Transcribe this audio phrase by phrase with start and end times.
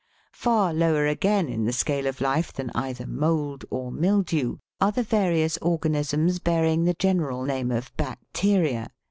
[0.33, 5.03] Far lower again in the scale of life than either" mould" or mildew, are the
[5.03, 8.91] various organisms bearing the general name of" bacteria" (Fig.